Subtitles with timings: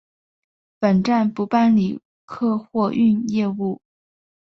[0.79, 3.79] 本站不办理客货运业务。